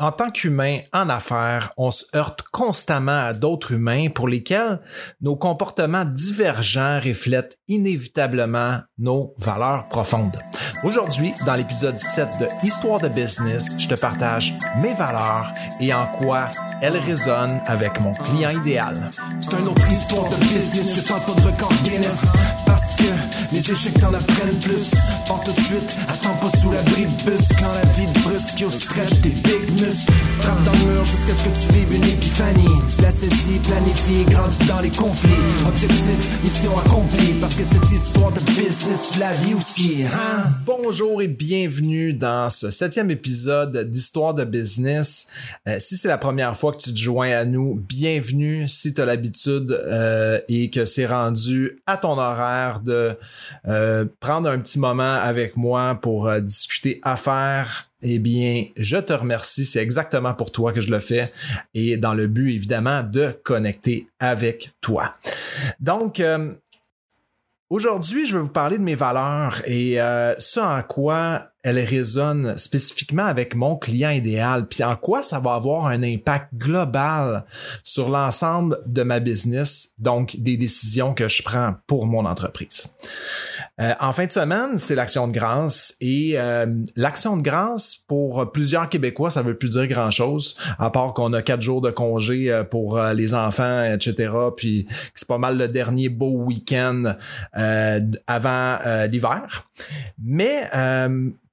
[0.00, 4.80] En tant qu'humain en affaires, on se heurte constamment à d'autres humains pour lesquels
[5.20, 10.36] nos comportements divergents reflètent inévitablement nos valeurs profondes.
[10.82, 16.06] Aujourd'hui, dans l'épisode 7 de Histoire de business, je te partage mes valeurs et en
[16.06, 16.48] quoi
[16.82, 19.10] elles résonnent avec mon client idéal.
[19.40, 21.72] C'est une autre histoire de business, je tente pas de record
[22.66, 24.90] Parce que les échecs t'en apprennent plus
[25.26, 28.60] Pas tout de suite, attends pas sous la de bus Quand la vie te brusque,
[28.60, 32.04] yo stretch tes big muscles Frappe dans le mur jusqu'à ce que tu vives une
[32.04, 35.32] épiphanie Tu la saisis, planifie, grandis dans les conflits
[35.66, 40.44] Objectif, mission accomplie Parce que cette histoire de business, tu la vis aussi hein?
[40.66, 45.28] Bonjour et bienvenue dans ce septième épisode d'Histoire de business.
[45.68, 48.68] Euh, si c'est la première fois que tu te joins à nous, bienvenue.
[48.68, 53.16] Si tu as l'habitude euh, et que c'est rendu à ton horaire de
[53.66, 59.12] euh, prendre un petit moment avec moi pour euh, discuter affaires, eh bien, je te
[59.12, 59.64] remercie.
[59.64, 61.32] C'est exactement pour toi que je le fais
[61.72, 65.14] et dans le but, évidemment, de connecter avec toi.
[65.80, 66.52] Donc, euh,
[67.70, 72.58] Aujourd'hui, je vais vous parler de mes valeurs et euh, ce en quoi elles résonnent
[72.58, 77.46] spécifiquement avec mon client idéal, puis en quoi ça va avoir un impact global
[77.82, 82.94] sur l'ensemble de ma business, donc des décisions que je prends pour mon entreprise.
[83.80, 88.52] Euh, en fin de semaine, c'est l'action de grâce et euh, l'action de grâce pour
[88.52, 92.52] plusieurs Québécois, ça veut plus dire grand-chose, à part qu'on a quatre jours de congé
[92.52, 94.30] euh, pour les enfants, etc.
[94.56, 97.14] Puis c'est pas mal le dernier beau week-end
[98.26, 98.78] avant
[99.10, 99.68] l'hiver.
[100.22, 100.70] Mais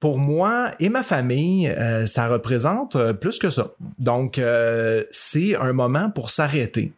[0.00, 1.72] pour moi et ma famille,
[2.06, 3.68] ça représente plus que ça.
[3.98, 4.40] Donc,
[5.10, 6.92] c'est un moment pour s'arrêter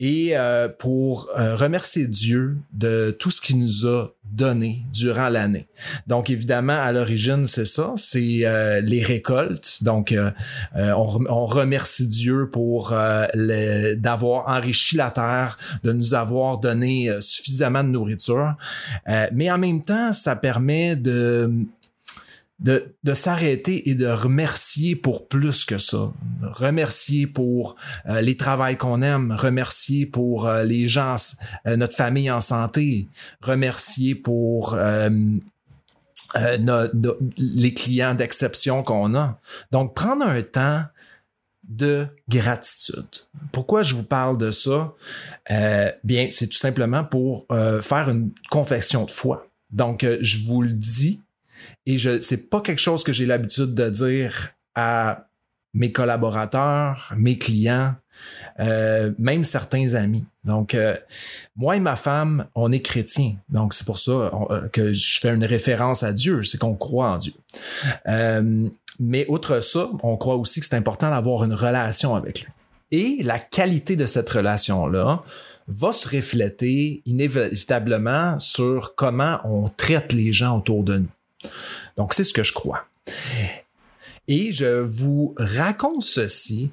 [0.00, 0.34] et
[0.78, 5.66] pour remercier Dieu de tout ce qu'il nous a donné durant l'année.
[6.06, 8.44] Donc, évidemment, à l'origine, c'est ça, c'est
[8.82, 9.82] les récoltes.
[9.82, 10.14] Donc,
[10.74, 17.88] on, on, remercie Dieu pour d'avoir enrichi la terre, de nous avoir donné suffisamment de
[17.88, 18.54] nourriture.
[19.32, 21.50] mais en même temps, ça permet de
[22.58, 26.12] de, de s'arrêter et de remercier pour plus que ça.
[26.42, 31.16] Remercier pour euh, les travails qu'on aime, remercier pour euh, les gens,
[31.66, 33.08] euh, notre famille en santé,
[33.42, 34.76] remercier pour
[36.60, 39.38] no, no, les clients d'exception qu'on a.
[39.70, 40.84] Donc, prendre un temps
[41.68, 43.04] de gratitude.
[43.52, 44.94] Pourquoi je vous parle de ça?
[46.04, 47.46] bien, c'est tout simplement pour
[47.82, 49.46] faire une confession de foi.
[49.70, 51.22] Donc, je vous le dis,
[51.86, 55.28] et je c'est pas quelque chose que j'ai l'habitude de dire à
[55.74, 57.94] mes collaborateurs, mes clients,
[58.60, 60.24] euh, même certains amis.
[60.44, 60.96] Donc, euh,
[61.54, 63.34] moi et ma femme, on est chrétiens.
[63.48, 67.10] Donc, c'est pour ça on, que je fais une référence à Dieu, c'est qu'on croit
[67.10, 67.34] en Dieu.
[68.08, 72.48] Euh, mais outre ça, on croit aussi que c'est important d'avoir une relation avec lui.
[72.90, 75.22] Et la qualité de cette relation-là
[75.68, 81.08] va se refléter inévitablement sur comment on traite les gens autour de nous.
[81.96, 82.86] Donc, c'est ce que je crois.
[84.28, 86.70] Et je vous raconte ceci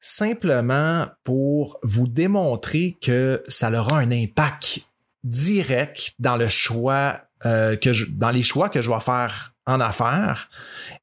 [0.00, 4.80] simplement pour vous démontrer que ça aura un impact
[5.24, 9.80] direct dans le choix euh, que je, dans les choix que je vais faire en
[9.80, 10.50] affaires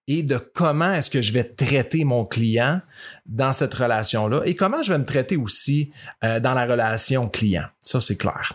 [0.08, 2.82] et de comment est-ce que je vais traiter mon client
[3.26, 5.92] dans cette relation-là et comment je vais me traiter aussi
[6.24, 7.66] euh, dans la relation client.
[7.80, 8.54] Ça, c'est clair.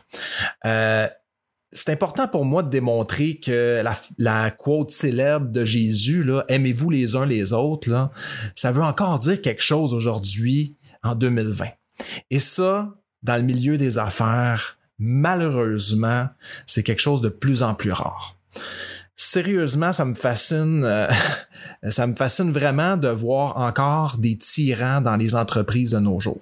[0.64, 1.08] Euh,
[1.72, 7.16] c'est important pour moi de démontrer que la, la quote célèbre de Jésus, aimez-vous les
[7.16, 8.10] uns les autres, là,
[8.54, 11.66] ça veut encore dire quelque chose aujourd'hui en 2020.
[12.30, 16.28] Et ça, dans le milieu des affaires, malheureusement,
[16.66, 18.36] c'est quelque chose de plus en plus rare.
[19.14, 21.08] Sérieusement, ça me fascine, euh,
[21.90, 26.40] ça me fascine vraiment de voir encore des tyrans dans les entreprises de nos jours.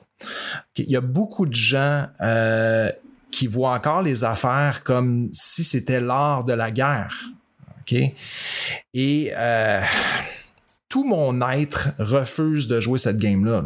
[0.76, 2.90] Il y a beaucoup de gens euh,
[3.30, 7.30] qui voit encore les affaires comme si c'était l'art de la guerre.
[8.94, 9.80] Et euh,
[10.88, 13.64] tout mon être refuse de jouer cette game-là.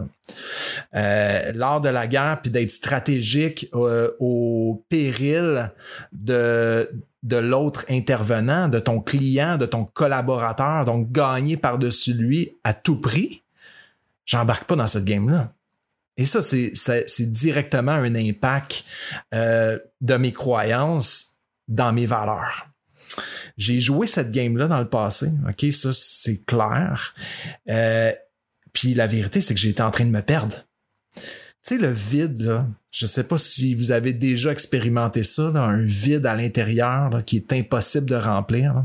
[0.95, 5.73] Euh, l'art de la guerre, puis d'être stratégique euh, au péril
[6.13, 6.89] de,
[7.23, 13.01] de l'autre intervenant, de ton client, de ton collaborateur, donc gagner par-dessus lui à tout
[13.01, 13.43] prix,
[14.25, 15.53] j'embarque pas dans cette game-là.
[16.17, 18.85] Et ça, c'est directement un impact
[19.33, 22.69] euh, de mes croyances dans mes valeurs.
[23.57, 27.15] J'ai joué cette game-là dans le passé, ok, ça c'est clair.
[27.69, 28.13] Euh,
[28.73, 30.67] puis la vérité, c'est que j'étais en train de me perdre.
[31.17, 31.23] Tu
[31.63, 35.83] sais, le vide, là, je sais pas si vous avez déjà expérimenté ça, là, un
[35.83, 38.85] vide à l'intérieur qui est impossible de remplir.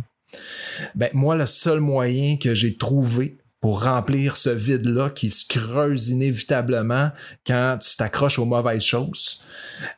[0.96, 6.10] Ben, moi, le seul moyen que j'ai trouvé pour remplir ce vide-là qui se creuse
[6.10, 7.12] inévitablement
[7.46, 9.44] quand tu t'accroches aux mauvaises choses,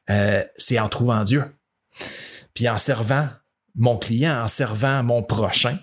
[0.10, 1.44] euh, c'est en trouvant Dieu.
[2.54, 3.30] Puis en servant
[3.76, 5.78] mon client, en servant mon prochain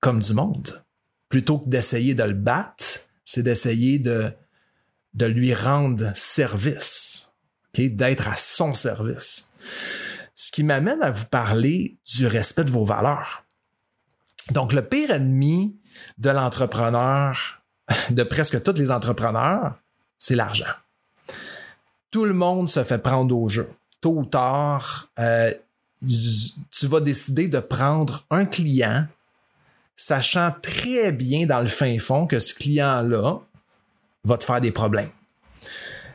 [0.00, 0.82] comme du monde.
[1.28, 4.32] Plutôt que d'essayer de le battre, c'est d'essayer de,
[5.14, 7.34] de lui rendre service,
[7.74, 9.54] d'être à son service.
[10.34, 13.44] Ce qui m'amène à vous parler du respect de vos valeurs.
[14.50, 15.76] Donc, le pire ennemi
[16.18, 17.62] de l'entrepreneur,
[18.10, 19.78] de presque tous les entrepreneurs,
[20.18, 20.74] c'est l'argent.
[22.10, 23.70] Tout le monde se fait prendre au jeu.
[24.00, 25.52] Tôt ou tard, euh,
[26.00, 29.06] tu vas décider de prendre un client,
[29.96, 33.40] sachant très bien dans le fin fond que ce client-là
[34.24, 35.10] va te faire des problèmes.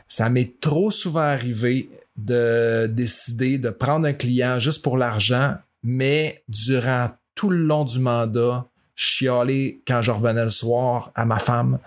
[0.08, 6.42] Ça m'est trop souvent arrivé de décider de prendre un client juste pour l'argent, mais
[6.48, 11.78] durant tout le long du mandat, chialer quand je revenais le soir à ma femme,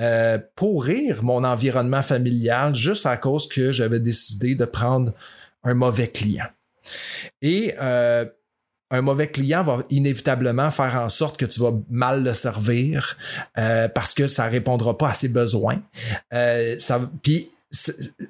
[0.00, 5.12] euh, pour rire mon environnement familial juste à cause que j'avais décidé de prendre
[5.64, 6.46] un mauvais client.
[7.40, 8.24] Et euh,
[8.90, 13.16] un mauvais client va inévitablement faire en sorte que tu vas mal le servir
[13.58, 15.80] euh, parce que ça répondra pas à ses besoins.
[16.30, 17.50] ça, puis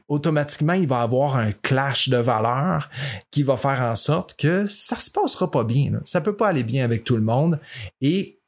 [0.09, 2.89] automatiquement, il va avoir un clash de valeurs
[3.31, 6.01] qui va faire en sorte que ça se passera pas bien.
[6.05, 7.61] Ça peut pas aller bien avec tout le monde.
[8.01, 8.39] Et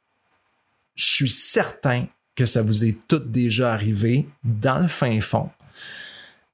[0.94, 2.06] je suis certain
[2.36, 5.50] que ça vous est tout déjà arrivé dans le fin fond.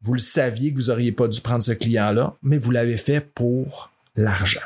[0.02, 3.20] Vous le saviez que vous n'auriez pas dû prendre ce client-là, mais vous l'avez fait
[3.20, 4.60] pour l'argent.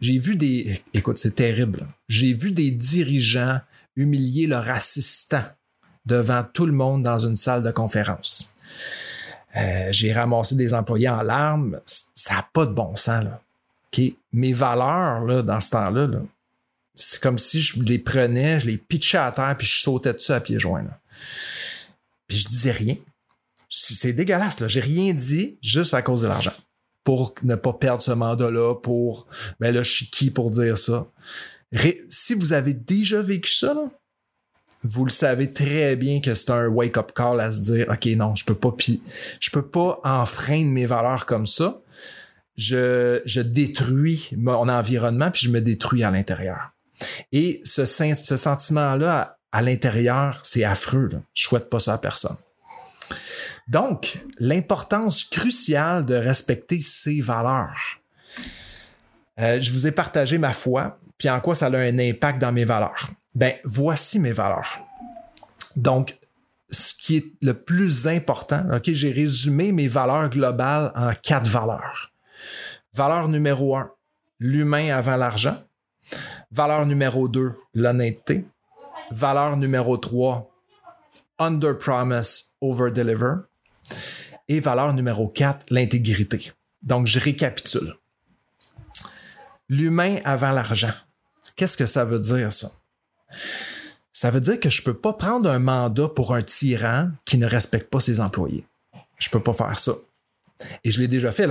[0.00, 0.82] J'ai vu des...
[0.94, 1.86] Écoute, c'est terrible.
[2.08, 3.60] J'ai vu des dirigeants
[3.96, 5.44] humilier leur assistant
[6.10, 8.54] devant tout le monde dans une salle de conférence.
[9.56, 11.80] Euh, j'ai ramassé des employés en larmes.
[11.86, 13.24] Ça n'a pas de bon sens.
[13.24, 13.40] Là.
[14.32, 16.08] Mes valeurs là, dans ce temps-là,
[16.94, 20.32] c'est comme si je les prenais, je les pitchais à terre, puis je sautais dessus
[20.32, 20.84] à pieds joints.
[22.26, 22.96] Puis je disais rien.
[23.68, 24.66] C'est dégueulasse.
[24.66, 26.52] J'ai rien dit juste à cause de l'argent.
[27.04, 29.26] Pour ne pas perdre ce mandat-là, pour.
[29.60, 31.06] Ben là, je suis qui pour dire ça?
[32.08, 33.84] si vous avez déjà vécu ça, là,
[34.82, 38.34] vous le savez très bien que c'est un wake-up call à se dire OK, non,
[38.34, 41.80] je peux pas je peux pas enfreindre mes valeurs comme ça.
[42.56, 46.72] Je, je détruis mon environnement puis je me détruis à l'intérieur.
[47.32, 51.08] Et ce, ce sentiment-là à, l'intérieur, c'est affreux.
[51.12, 51.18] Là.
[51.34, 52.36] Je souhaite pas ça à personne.
[53.68, 58.00] Donc, l'importance cruciale de respecter ses valeurs.
[59.38, 62.52] Euh, je vous ai partagé ma foi, puis en quoi ça a un impact dans
[62.52, 63.10] mes valeurs.
[63.34, 64.78] Ben, voici mes valeurs.
[65.76, 66.18] Donc,
[66.70, 72.12] ce qui est le plus important, OK, j'ai résumé mes valeurs globales en quatre valeurs.
[72.92, 73.90] Valeur numéro un,
[74.38, 75.62] l'humain avant l'argent.
[76.50, 78.46] Valeur numéro deux, l'honnêteté.
[79.10, 80.50] Valeur numéro trois,
[81.38, 83.34] under promise, over deliver.
[84.48, 86.52] Et valeur numéro quatre, l'intégrité.
[86.82, 87.94] Donc, je récapitule.
[89.68, 90.92] L'humain avant l'argent.
[91.54, 92.68] Qu'est-ce que ça veut dire, ça?
[94.12, 97.46] Ça veut dire que je peux pas prendre un mandat pour un tyran qui ne
[97.46, 98.66] respecte pas ses employés.
[99.18, 99.92] Je peux pas faire ça.
[100.84, 101.48] Et je l'ai déjà fait.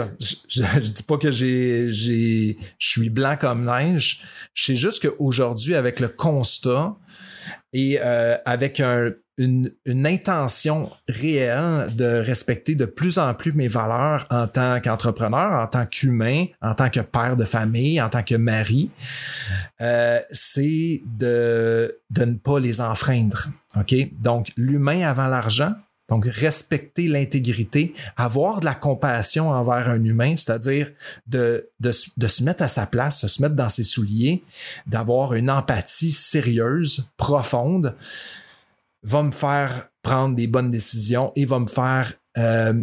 [0.49, 4.21] Je, ne dis pas que j'ai, je suis blanc comme neige.
[4.53, 6.95] Je sais juste qu'aujourd'hui, avec le constat
[7.73, 9.71] et euh, avec un, une,
[10.05, 15.85] intention réelle de respecter de plus en plus mes valeurs en tant qu'entrepreneur, en tant
[15.85, 18.91] qu'humain, en tant que père de famille, en tant que mari,
[19.81, 23.47] euh, c'est de, de ne pas les enfreindre.
[24.19, 25.73] Donc, l'humain avant l'argent,
[26.09, 30.91] donc, respecter l'intégrité, avoir de la compassion envers un humain, c'est-à-dire
[31.27, 34.43] de, de, de, se mettre à sa place, se mettre dans ses souliers,
[34.87, 37.95] d'avoir une empathie sérieuse, profonde,
[39.03, 42.73] va me faire prendre des bonnes décisions et va me faire euh,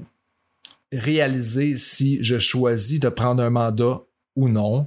[0.93, 4.01] réaliser si je choisis de prendre un mandat
[4.37, 4.87] ou non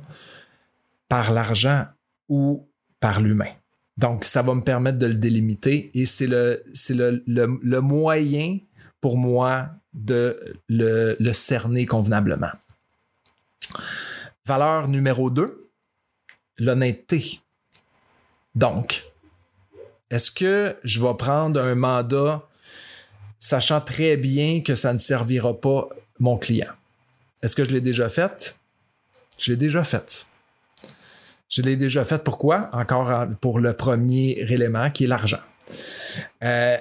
[1.10, 1.86] par l'argent
[2.30, 2.68] ou
[3.00, 3.52] par l'humain.
[4.00, 8.60] Donc, ça va me permettre de le délimiter et c'est le, moyen
[9.02, 10.40] pour moi de
[10.70, 12.52] le, le cerner convenablement.
[14.46, 15.70] Valeur numéro 2,
[16.60, 17.42] l'honnêteté.
[18.56, 19.04] Donc,
[20.10, 22.48] est-ce que je vais prendre un mandat
[23.38, 25.90] sachant très bien que ça ne servira pas
[26.20, 26.72] mon client?
[27.44, 28.58] Est-ce que je l'ai déjà fait?
[29.38, 30.26] Je l'ai déjà fait.
[31.50, 32.24] Je l'ai déjà fait.
[32.24, 32.70] Pourquoi?
[32.74, 35.40] Encore pour le premier élément qui est l'argent.
[36.44, 36.78] Euh,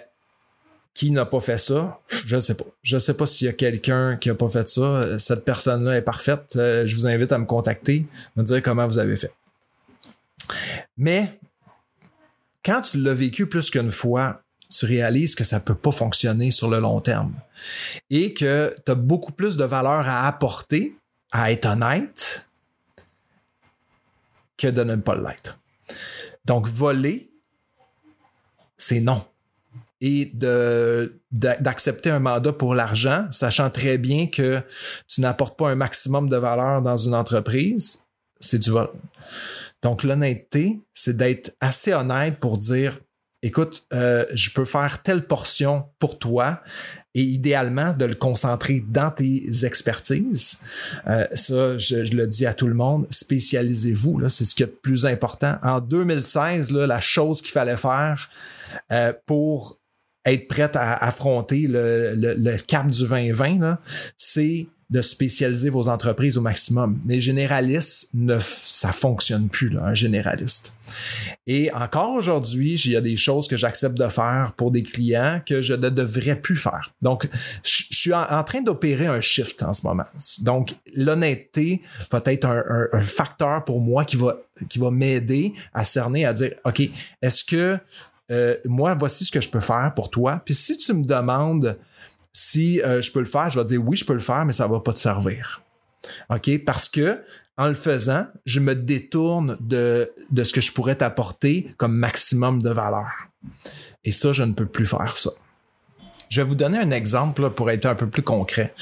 [0.95, 2.01] qui n'a pas fait ça?
[2.27, 2.65] Je ne sais pas.
[2.83, 5.19] Je ne sais pas s'il y a quelqu'un qui n'a pas fait ça.
[5.19, 6.55] Cette personne-là est parfaite.
[6.57, 8.05] Euh, je vous invite à me contacter,
[8.37, 9.33] me dire comment vous avez fait.
[10.97, 11.39] Mais
[12.65, 16.69] quand tu l'as vécu plus qu'une fois, tu réalises que ça peut pas fonctionner sur
[16.69, 17.33] le long terme
[18.11, 20.97] et que tu as beaucoup plus de valeur à apporter,
[21.31, 22.48] à être honnête,
[24.59, 25.59] que de ne pas l'être.
[26.45, 27.31] Donc, voler,
[28.77, 29.25] c'est non.
[30.01, 30.31] Et
[31.33, 34.63] d'accepter un mandat pour l'argent, sachant très bien que
[35.09, 38.07] tu n'apportes pas un maximum de valeur dans une entreprise,
[38.41, 38.91] c'est du vol.
[39.83, 43.01] Donc, l'honnêteté, c'est d'être assez honnête pour dire
[43.43, 46.61] écoute, euh, je peux faire telle portion pour toi
[47.19, 50.63] et idéalement de le concentrer dans tes expertises.
[51.09, 54.73] Euh, ça, je, le dis à tout le monde, spécialisez-vous, c'est ce qui est le
[54.73, 55.57] plus important.
[55.65, 58.31] En 2016, là, la chose qu'il fallait faire
[58.93, 59.81] euh, pour
[60.25, 63.79] être prête à affronter le, le cap du 2020,
[64.17, 66.99] c'est de spécialiser vos entreprises au maximum.
[67.07, 70.79] Les généralistes, ne, ça fonctionne plus, là, un généraliste.
[71.47, 75.43] Et encore aujourd'hui, il y a des choses que j'accepte de faire pour des clients
[75.45, 76.95] que je ne devrais plus faire.
[77.03, 77.29] Donc,
[77.63, 80.07] je, suis en, train d'opérer un shift en ce moment.
[80.41, 84.39] Donc, l'honnêteté va être un, facteur pour moi qui va,
[84.71, 86.81] qui va m'aider à cerner, à dire, OK,
[87.21, 87.79] est-ce que
[88.31, 90.43] euh, moi, voici ce que je peux faire pour toi.
[90.45, 91.79] Puis si tu me demandes
[92.33, 94.53] si euh, je peux le faire, je vais dire oui, je peux le faire, mais
[94.53, 95.63] ça ne va pas te servir.
[96.31, 96.65] OK?
[96.65, 97.23] Parce que
[97.57, 102.63] en le faisant, je me détourne de, de ce que je pourrais t'apporter comme maximum
[102.63, 103.11] de valeur.
[104.05, 105.31] Et ça, je ne peux plus faire ça.
[106.29, 108.75] Je vais vous donner un exemple pour être un peu plus concret.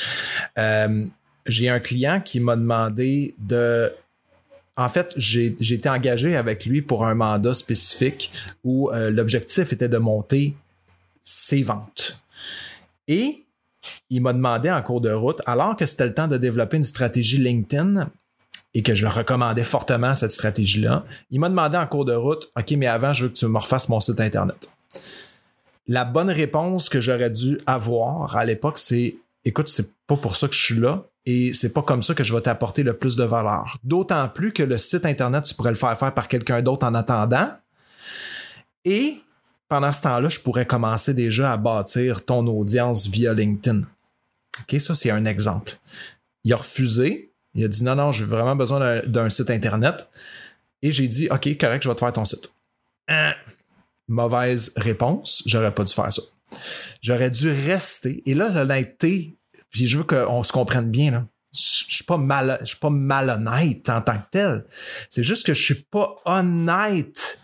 [0.59, 1.05] Euh,
[1.47, 3.93] j'ai un client qui m'a demandé de
[4.79, 8.31] en fait, j'ai été engagé avec lui pour un mandat spécifique
[8.63, 10.55] où euh, l'objectif était de monter
[11.23, 12.23] ses ventes.
[13.09, 13.47] Et
[14.11, 16.83] il m'a demandé en cours de route, alors que c'était le temps de développer une
[16.83, 18.11] stratégie LinkedIn
[18.75, 22.73] et que je recommandais fortement cette stratégie-là, il m'a demandé en cours de route, OK,
[22.73, 24.69] mais avant, je veux que tu me refasses mon site Internet.
[25.89, 30.49] La bonne réponse que j'aurais dû avoir à l'époque, c'est écoute, c'est pas pour ça
[30.49, 33.17] que je suis là et c'est pas comme ça que je vais t'apporter le plus
[33.17, 33.79] de valeur.
[33.85, 36.95] D'autant plus que le site Internet, tu pourrais le faire faire par quelqu'un d'autre en
[36.95, 37.49] attendant.
[38.85, 39.21] Et
[39.69, 43.83] pendant ce temps-là, je pourrais commencer déjà à bâtir ton audience via LinkedIn.
[44.61, 45.75] OK, ça, c'est un exemple.
[46.45, 47.33] Il a refusé.
[47.55, 50.09] Il a dit non, non, j'ai vraiment besoin d'un site Internet.
[50.83, 52.53] Et j'ai dit, OK, correct, je vais te faire ton site.
[53.09, 53.33] Hein?
[54.09, 55.43] Mauvaise réponse.
[55.47, 56.23] J'aurais pas dû faire ça.
[57.03, 58.23] J'aurais dû rester.
[58.27, 59.37] Et là, l'honnêteté,
[59.71, 61.29] puis je veux qu'on se comprenne bien.
[61.53, 64.67] Je suis pas mal, je suis pas malhonnête en tant que tel.
[65.09, 67.41] C'est juste que je suis pas honnête.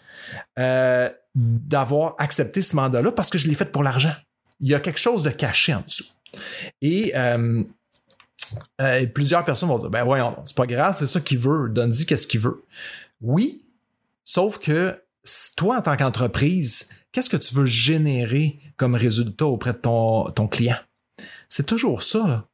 [0.58, 4.14] Euh, d'avoir accepté ce mandat-là parce que je l'ai fait pour l'argent.
[4.60, 6.04] Il y a quelque chose de caché en dessous.
[6.80, 7.62] Et euh,
[8.80, 12.06] euh, plusieurs personnes vont dire Ben voyons, c'est pas grave, c'est ça qu'il veut, donne-y
[12.06, 12.64] qu'est-ce qu'il veut.
[13.20, 13.62] Oui,
[14.24, 15.00] sauf que
[15.56, 20.48] toi, en tant qu'entreprise, qu'est-ce que tu veux générer comme résultat auprès de ton, ton
[20.48, 20.78] client?
[21.48, 22.48] C'est toujours ça.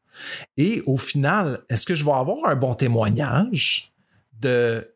[0.57, 3.93] Et au final, est-ce que je vais avoir un bon témoignage
[4.41, 4.93] de,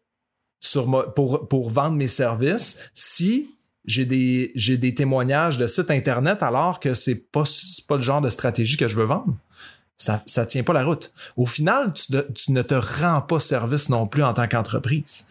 [0.60, 3.50] sur pour, pour vendre mes services si
[3.84, 7.44] j'ai des, j'ai des témoignages de sites internet alors que c'est pas,
[7.88, 9.36] pas le genre de stratégie que je veux vendre.
[9.96, 11.12] Ça, ça tient pas la route.
[11.36, 15.28] Au final, tu, ne te rends pas service non plus en tant qu'entreprise.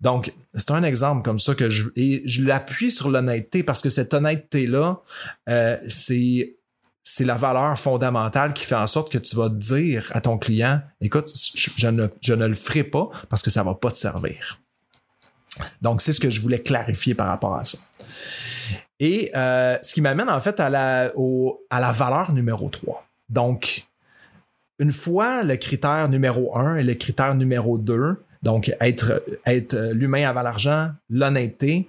[0.00, 3.90] Donc, c'est un exemple comme ça que je, et je l'appuie sur l'honnêteté parce que
[3.90, 5.02] cette honnêteté-là,
[5.50, 6.56] euh, c'est,
[7.02, 10.80] c'est la valeur fondamentale qui fait en sorte que tu vas dire à ton client,
[11.02, 11.30] écoute,
[11.76, 14.58] je, ne, je ne le ferai pas parce que ça va pas te servir.
[15.82, 17.78] Donc, c'est ce que je voulais clarifier par rapport à ça.
[18.98, 21.12] Et euh, ce qui m'amène en fait à la,
[21.70, 23.06] à la valeur numéro 3.
[23.28, 23.86] Donc,
[24.78, 30.28] une fois le critère numéro 1 et le critère numéro 2, donc être, être l'humain
[30.28, 31.88] avant l'argent, l'honnêteté,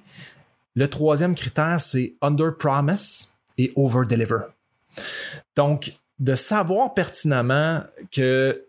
[0.75, 4.43] le troisième critère, c'est under promise et over deliver.
[5.55, 7.81] Donc, de savoir pertinemment
[8.11, 8.66] que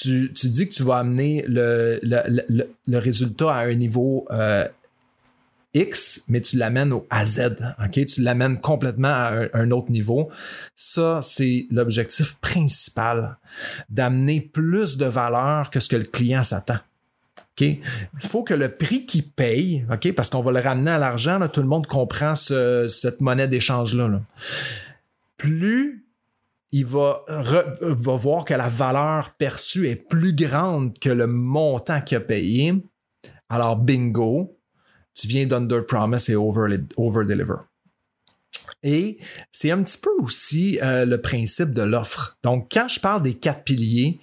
[0.00, 2.00] tu, dis que tu vas amener le,
[2.98, 4.66] résultat à un niveau euh,
[5.74, 7.56] X, mais tu l'amènes au à Z.
[7.92, 10.30] Tu l'amènes complètement à un, autre niveau.
[10.74, 13.36] Ça, c'est l'objectif principal,
[13.88, 16.78] d'amener plus de valeur que ce que le client s'attend.
[17.60, 17.78] Il
[18.18, 20.12] faut que le prix qu'il paye, ok?
[20.14, 24.08] Parce qu'on va le ramener à l'argent, tout le monde comprend cette monnaie d'échange-là.
[24.08, 24.20] Là.
[25.36, 26.01] Plus
[26.72, 27.24] il va,
[28.16, 32.74] voir que la valeur perçue est plus grande que le montant qu'il a payé.
[33.50, 34.58] Alors, bingo,
[35.14, 37.58] tu viens d'under promise et over, over deliver.
[38.82, 39.18] Et
[39.52, 42.36] c'est un petit peu aussi euh, le principe de l'offre.
[42.42, 44.18] Donc, quand je parle des quatre piliers,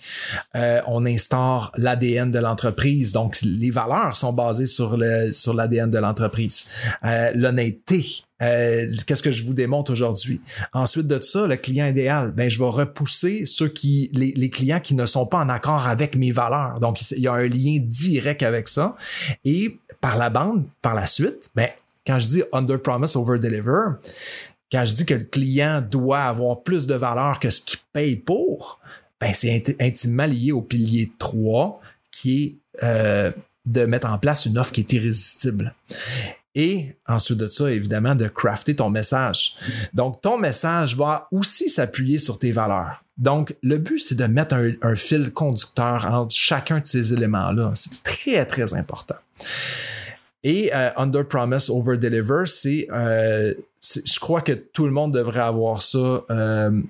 [0.55, 3.13] euh, on instaure l'ADN de l'entreprise.
[3.13, 6.65] Donc, les valeurs sont basées sur le sur l'ADN de l'entreprise.
[7.05, 8.05] Euh, l'honnêteté.
[8.39, 10.39] Qu'est-ce que je vous démontre aujourd'hui?
[10.71, 12.31] Ensuite de ça, le client idéal.
[12.31, 15.85] Ben, je vais repousser ceux qui, les, les clients qui ne sont pas en accord
[15.85, 16.79] avec mes valeurs.
[16.79, 18.95] Donc, il y a un lien direct avec ça.
[19.43, 21.67] Et par la bande, par la suite, ben,
[22.09, 23.97] quand je dis under promise, over deliver,
[24.71, 28.15] quand je dis que le client doit avoir plus de valeur que ce qu'il paye
[28.15, 28.79] pour,
[29.19, 33.31] ben c'est intimement lié au pilier 3 qui est euh,
[33.65, 35.73] de mettre en place une offre qui est irrésistible.
[36.55, 39.55] Et ensuite de ça, évidemment, de crafter ton message.
[39.93, 43.03] Donc, ton message va aussi s'appuyer sur tes valeurs.
[43.17, 47.73] Donc, le but, c'est de mettre un, un, fil conducteur entre chacun de ces éléments-là.
[47.75, 49.15] C'est très, très important.
[50.43, 55.41] Et euh, Under Promise, Over Deliver, euh, c'est, je crois que tout le monde devrait
[55.41, 56.81] avoir ça euh,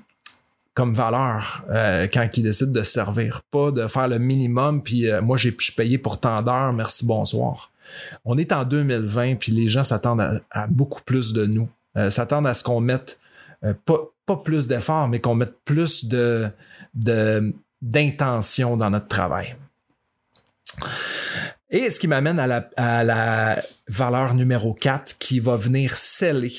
[0.75, 1.65] comme valeur
[2.13, 3.41] quand il décide de servir.
[3.51, 7.72] Pas de faire le minimum, puis moi, j'ai pu payer pour tant d'heures, merci, bonsoir.
[8.24, 11.68] On est en 2020, puis les gens s'attendent à, beaucoup plus de nous.
[12.10, 13.20] s'attendent à ce qu'on mette
[13.84, 16.50] pas, pas plus d'efforts, mais qu'on mette plus de,
[17.82, 19.58] d'intention dans notre travail.
[21.72, 26.54] Et ce qui m'amène à la, valeur numéro 4 qui va venir sceller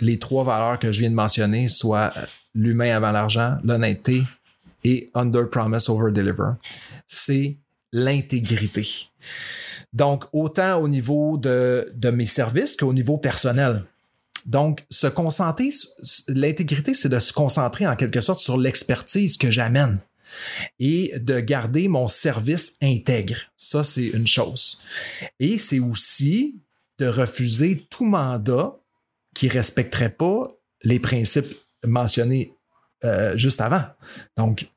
[0.00, 2.12] les trois valeurs que je viens de mentionner, soit
[2.54, 4.24] l'humain avant l'argent, l'honnêteté
[4.82, 6.52] et under promise, over deliver.
[7.06, 7.56] C'est
[7.92, 9.08] l'intégrité.
[9.92, 13.84] Donc, autant au niveau de, de mes services qu'au niveau personnel.
[14.46, 15.70] Donc, se concentrer,
[16.28, 20.00] l'intégrité, c'est de se concentrer en quelque sorte sur l'expertise que j'amène
[20.78, 23.36] et de garder mon service intègre.
[23.56, 24.82] Ça, c'est une chose.
[25.40, 26.56] Et c'est aussi
[26.98, 28.76] de refuser tout mandat
[29.34, 30.48] qui ne respecterait pas
[30.82, 32.52] les principes mentionnés
[33.04, 33.84] euh, juste avant.
[34.36, 34.68] Donc,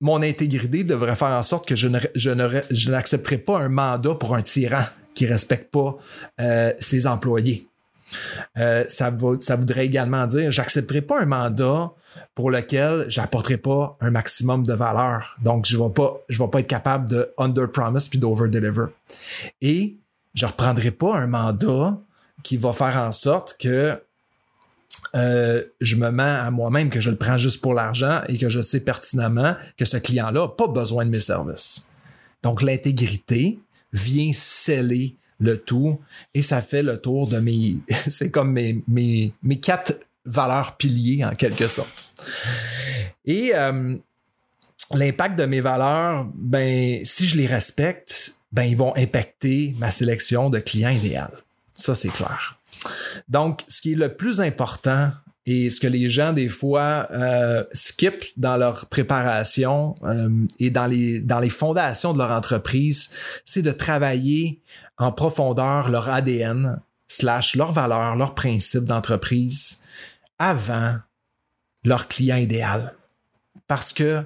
[0.00, 4.42] mon intégrité devrait faire en sorte que je, je, n'accepterai pas un mandat pour un
[4.42, 5.96] tyran qui ne respecte pas
[6.40, 7.66] euh, ses employés.
[8.58, 11.92] Euh, ça, voudrait également dire, j'accepterai pas un mandat
[12.34, 15.36] pour lequel j'apporterai pas un maximum de valeur.
[15.42, 18.86] Donc, je ne vais, pas, être capable de under promise puis d'over deliver.
[19.60, 19.98] Et
[20.34, 21.98] je reprendrai pas un mandat
[22.42, 24.00] qui va faire en sorte que
[25.14, 28.48] euh, je me mets à moi-même que je le prends juste pour l'argent et que
[28.48, 31.90] je sais pertinemment que ce client-là n'a pas besoin de mes services.
[32.42, 33.58] Donc, l'intégrité
[33.92, 36.00] vient sceller le tout
[36.34, 37.76] et ça fait le tour de mes.
[38.08, 39.94] C'est comme mes, quatre
[40.24, 42.12] valeurs piliers en quelque sorte.
[43.24, 43.96] Et euh,
[44.92, 50.50] l'impact de mes valeurs, ben, si je les respecte, ben, ils vont impacter ma sélection
[50.50, 51.30] de clients idéal.
[51.74, 52.58] Ça, c'est clair.
[53.28, 55.12] Donc, ce qui est le plus important
[55.46, 60.28] et ce que les gens, des fois, euh, skippent dans leur préparation euh,
[60.58, 63.10] et dans les, dans les fondations de leur entreprise,
[63.44, 64.60] c'est de travailler
[64.98, 69.84] en profondeur leur ADN, slash leurs valeurs, leurs principes d'entreprise
[70.38, 70.96] avant
[71.84, 72.94] leur client idéal.
[73.68, 74.24] Parce que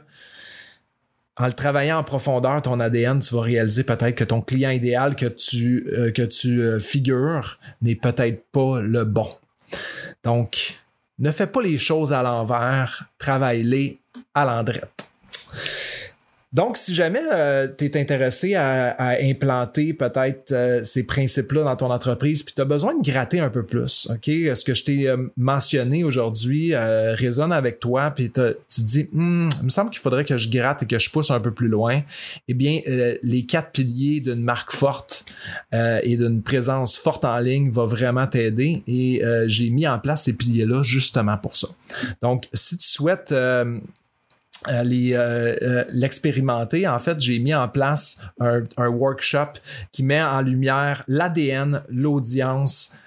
[1.36, 5.16] en le travaillant en profondeur, ton ADN, tu vas réaliser peut-être que ton client idéal
[5.16, 9.28] que tu, euh, que tu euh, figures n'est peut-être pas le bon.
[10.22, 10.79] Donc,
[11.20, 14.00] ne fais pas les choses à l'envers, travaille-les
[14.34, 15.06] à l'endrette.
[16.52, 21.92] Donc, si jamais euh, tu es intéressé à, implanter peut-être euh, ces principes-là dans ton
[21.92, 24.24] entreprise, puis tu as besoin de gratter un peu plus, OK?
[24.24, 29.64] Ce que je t'ai euh, mentionné aujourd'hui résonne avec toi, puis tu dis, hmm, il
[29.64, 32.02] me semble qu'il faudrait que je gratte et que je pousse un peu plus loin.
[32.48, 32.80] Eh bien,
[33.22, 35.24] les quatre piliers d'une marque forte
[35.72, 40.36] et d'une présence forte en ligne va vraiment t'aider et j'ai mis en place ces
[40.36, 41.68] piliers-là justement pour ça.
[42.22, 43.32] Donc, si tu souhaites
[44.68, 46.86] euh, euh, euh, l'expérimenter.
[46.86, 49.54] en fait, j'ai mis en place un, workshop
[49.90, 52.98] qui met en lumière l'ADN, l'audience,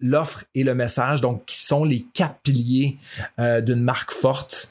[0.00, 2.98] l'offre et le message, donc qui sont les quatre piliers
[3.38, 4.68] d'une marque forte.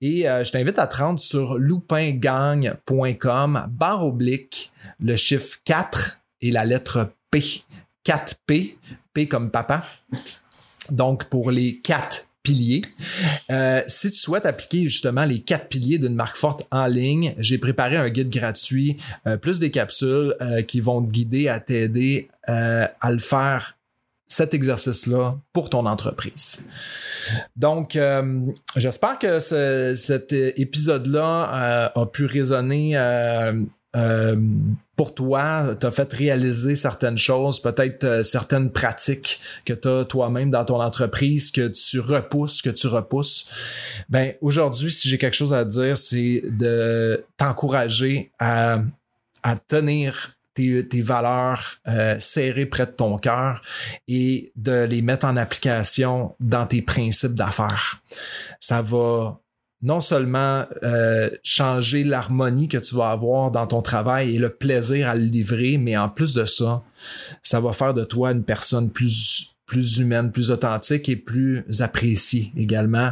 [0.00, 6.64] Et je t'invite à te rendre sur loupingang.com, barre oblique, le chiffre 4 et la
[6.64, 7.64] lettre P.
[8.06, 8.76] 4P,
[9.12, 9.84] P comme papa.
[10.90, 12.82] Donc, pour les quatre piliers.
[13.50, 17.58] Euh, si tu souhaites appliquer justement les quatre piliers d'une marque forte en ligne, j'ai
[17.58, 22.28] préparé un guide gratuit, euh, plus des capsules euh, qui vont te guider à t'aider
[22.48, 23.78] à le faire
[24.26, 26.68] cet exercice-là pour ton entreprise.
[27.54, 27.96] Donc,
[28.74, 32.96] j'espère que cet épisode-là a pu résonner
[35.02, 40.48] pour toi, t'as fait réaliser certaines choses, peut-être euh, certaines pratiques que tu as toi-même
[40.48, 43.50] dans ton entreprise, que tu repousses, que tu repousses.
[44.08, 48.78] Ben aujourd'hui, si j'ai quelque chose à dire, c'est de t'encourager à,
[49.66, 53.60] tenir tes, tes valeurs euh, serrées près de ton cœur
[54.06, 58.00] et de les mettre en application dans tes principes d'affaires.
[58.60, 59.41] Ça va
[59.82, 65.08] non seulement euh, changer l'harmonie que tu vas avoir dans ton travail et le plaisir
[65.08, 66.84] à le livrer, mais en plus de ça,
[67.42, 69.48] ça va faire de toi une personne plus
[69.98, 73.10] humaine, plus authentique et plus appréciée également.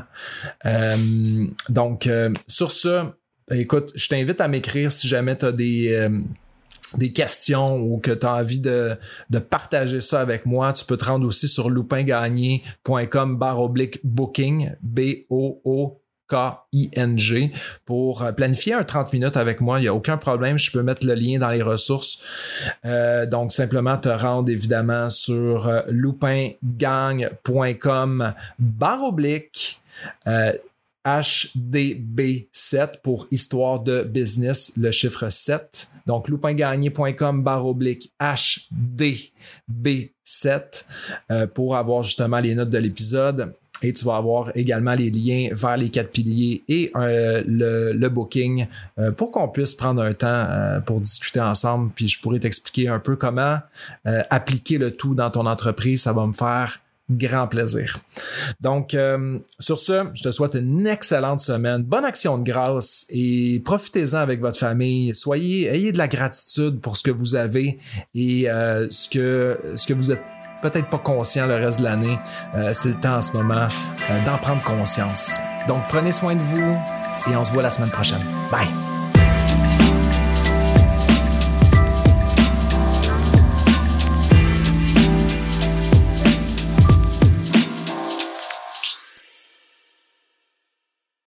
[0.65, 3.07] Euh, donc, euh, sur ce,
[3.51, 6.09] écoute, je t'invite à m'écrire si jamais tu as des,
[7.13, 8.97] questions ou que tu as envie de,
[9.31, 14.71] de, partager ça avec moi, tu peux te rendre aussi sur loupingagné.com barre oblique booking,
[14.83, 17.53] B-O-O K-I-N-G
[17.85, 19.79] pour euh, planifier un 30 minutes avec moi.
[19.79, 20.59] Il n'y a aucun problème.
[20.59, 22.23] Je peux mettre le lien dans les ressources.
[22.85, 29.81] Euh, donc, simplement te rendre évidemment sur euh, loupingang.com barre oblique.
[31.07, 35.89] HDB7 pour histoire de business, le chiffre 7.
[36.07, 40.85] Donc, loupingagné.com barre oblique HDB7
[41.55, 43.55] pour avoir justement les notes de l'épisode.
[43.83, 48.67] Et tu vas avoir également les liens vers les quatre piliers et euh, le, booking
[48.99, 51.91] euh, pour qu'on puisse prendre un temps euh, pour discuter ensemble.
[51.95, 53.59] Puis je pourrais t'expliquer un peu comment
[54.05, 56.03] appliquer le tout dans ton entreprise.
[56.03, 57.99] Ça va me faire grand plaisir.
[58.61, 58.97] Donc,
[59.59, 64.41] sur ce, je te souhaite une excellente semaine, bonne action de grâce et profitez-en avec
[64.41, 65.15] votre famille.
[65.15, 67.79] Soyez, ayez de la gratitude pour ce que vous avez
[68.15, 70.23] et ce que ce que vous êtes
[70.61, 72.19] peut-être pas conscient le reste de l'année.
[72.55, 73.67] Euh, c'est le temps en ce moment
[74.11, 75.39] euh, d'en prendre conscience.
[75.69, 76.79] Donc prenez soin de vous
[77.31, 78.23] et on se voit la semaine prochaine.
[78.51, 78.90] Bye!